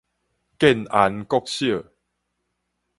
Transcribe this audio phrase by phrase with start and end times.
[0.57, 1.83] 建安國小